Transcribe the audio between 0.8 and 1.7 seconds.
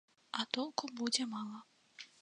будзе мала.